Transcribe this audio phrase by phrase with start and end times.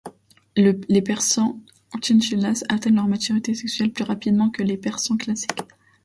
[0.57, 1.61] Les persans
[2.01, 5.61] chinchillas atteignent leur maturité sexuelle plus rapidement que les persans classiques.